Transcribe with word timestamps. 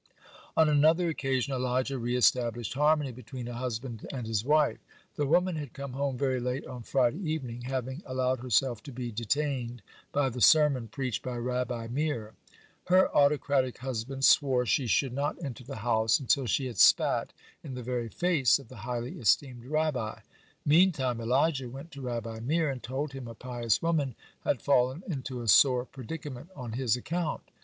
(59) 0.55 0.55
On 0.57 0.69
another 0.69 1.09
occasion, 1.09 1.53
Elijah 1.53 1.99
re 1.99 2.15
established 2.15 2.73
harmony 2.73 3.11
between 3.11 3.47
a 3.47 3.53
husband 3.53 4.07
and 4.11 4.25
his 4.25 4.43
wife. 4.43 4.79
The 5.15 5.27
woman 5.27 5.57
had 5.57 5.73
come 5.73 5.93
home 5.93 6.17
very 6.17 6.39
late 6.39 6.65
on 6.65 6.81
Friday 6.81 7.19
evening, 7.31 7.61
having 7.61 8.01
allowed 8.07 8.39
herself 8.39 8.81
to 8.81 8.91
be 8.91 9.11
detained 9.11 9.83
by 10.11 10.29
the 10.29 10.41
sermon 10.41 10.87
preached 10.87 11.21
by 11.21 11.37
Rabbi 11.37 11.85
Meir. 11.91 12.33
Her 12.87 13.15
autocratic 13.15 13.77
husband 13.77 14.25
swore 14.25 14.65
she 14.65 14.87
should 14.87 15.13
not 15.13 15.37
enter 15.45 15.63
the 15.63 15.75
house 15.85 16.19
until 16.19 16.47
she 16.47 16.65
had 16.65 16.79
spat 16.79 17.31
in 17.63 17.75
the 17.75 17.83
very 17.83 18.09
face 18.09 18.57
of 18.57 18.69
the 18.69 18.77
highly 18.77 19.19
esteemed 19.19 19.65
Rabbi. 19.65 20.21
Meantime 20.65 21.21
Elijah 21.21 21.69
went 21.69 21.91
to 21.91 22.01
Rabbi 22.01 22.39
Meir, 22.39 22.71
and 22.71 22.81
told 22.81 23.13
him 23.13 23.27
a 23.27 23.35
pious 23.35 23.83
woman 23.83 24.15
had 24.43 24.63
fallen 24.63 25.03
into 25.07 25.43
a 25.43 25.47
sore 25.47 25.85
predicament 25.85 26.49
on 26.55 26.71
his 26.71 26.97
account. 26.97 27.51